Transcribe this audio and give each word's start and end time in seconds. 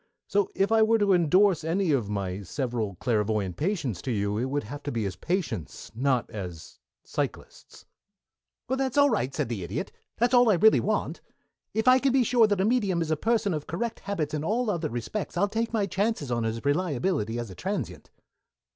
So 0.27 0.49
if 0.55 0.71
I 0.71 0.81
were 0.81 0.97
to 0.97 1.13
indorse 1.13 1.63
any 1.63 1.89
one 1.89 1.97
of 1.99 2.09
my 2.09 2.41
several 2.41 2.95
clairvoyant 2.95 3.55
patients 3.55 4.01
for 4.01 4.09
you, 4.09 4.35
it 4.39 4.45
would 4.45 4.63
have 4.63 4.81
to 4.81 4.91
be 4.91 5.05
as 5.05 5.15
patients, 5.15 5.91
and 5.93 6.01
not 6.01 6.27
as 6.31 6.79
psychlists." 7.03 7.85
"That's 8.67 8.97
all 8.97 9.11
right," 9.11 9.31
said 9.31 9.47
the 9.47 9.61
Idiot. 9.63 9.91
"That's 10.17 10.33
all 10.33 10.49
I 10.49 10.55
really 10.55 10.79
want. 10.79 11.21
If 11.75 11.87
I 11.87 11.99
can 11.99 12.13
be 12.13 12.23
sure 12.23 12.47
that 12.47 12.59
a 12.61 12.65
medium 12.65 12.99
is 12.99 13.11
a 13.11 13.15
person 13.15 13.53
of 13.53 13.67
correct 13.67 13.99
habits 13.99 14.33
in 14.33 14.43
all 14.43 14.71
other 14.71 14.89
respects, 14.89 15.37
I'll 15.37 15.47
take 15.47 15.71
my 15.71 15.85
chances 15.85 16.31
on 16.31 16.45
his 16.45 16.65
reliability 16.65 17.37
as 17.37 17.51
a 17.51 17.55
transient." 17.55 18.09